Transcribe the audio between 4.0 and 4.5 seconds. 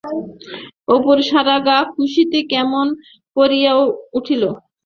উঠিল।